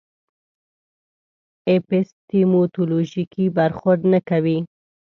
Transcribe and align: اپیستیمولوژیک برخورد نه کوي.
اپیستیمولوژیک 1.75 3.33
برخورد 3.57 4.01
نه 4.13 4.19
کوي. 4.29 4.57